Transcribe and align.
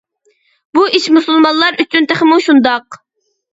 بۇ 0.77 0.85
ئىش 0.99 1.05
مۇسۇلمانلار 1.17 1.79
ئۈچۈن 1.85 2.11
تېخىمۇ 2.15 2.43
شۇنداق. 2.49 3.01